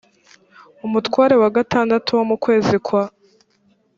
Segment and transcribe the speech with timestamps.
[0.85, 3.03] umutware wa gatandatu wo mu kwezi kwa